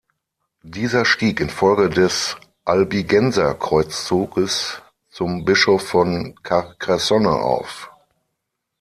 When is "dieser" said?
0.63-1.05